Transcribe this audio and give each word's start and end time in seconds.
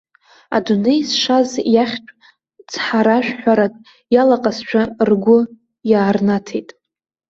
Адунеи 0.55 1.01
зшаз 1.09 1.49
иахьтә 1.73 2.11
цҳаражәҳәарак 2.71 3.73
иалаҟазшәа 4.13 4.83
ргәы 5.09 5.39
иаарнаҭеит. 5.91 6.69